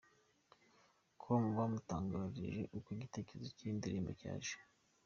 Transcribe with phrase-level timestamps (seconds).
[1.21, 4.55] com bamutangarije uko igitekerezo cy’iyi ndirimbo cyaje.